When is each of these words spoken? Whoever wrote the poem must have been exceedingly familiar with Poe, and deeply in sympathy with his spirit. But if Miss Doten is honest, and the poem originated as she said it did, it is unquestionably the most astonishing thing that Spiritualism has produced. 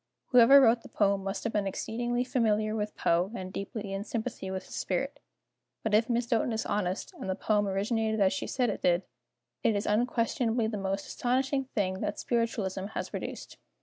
Whoever 0.29 0.59
wrote 0.59 0.81
the 0.81 0.89
poem 0.89 1.23
must 1.23 1.43
have 1.43 1.53
been 1.53 1.67
exceedingly 1.67 2.23
familiar 2.23 2.75
with 2.75 2.95
Poe, 2.97 3.31
and 3.35 3.53
deeply 3.53 3.93
in 3.93 4.03
sympathy 4.03 4.49
with 4.49 4.65
his 4.65 4.73
spirit. 4.73 5.19
But 5.83 5.93
if 5.93 6.09
Miss 6.09 6.25
Doten 6.25 6.51
is 6.53 6.65
honest, 6.65 7.13
and 7.19 7.29
the 7.29 7.35
poem 7.35 7.67
originated 7.67 8.19
as 8.19 8.33
she 8.33 8.47
said 8.47 8.71
it 8.71 8.81
did, 8.81 9.03
it 9.61 9.75
is 9.75 9.85
unquestionably 9.85 10.65
the 10.65 10.75
most 10.79 11.05
astonishing 11.05 11.65
thing 11.75 11.99
that 11.99 12.17
Spiritualism 12.17 12.85
has 12.95 13.11
produced. 13.11 13.59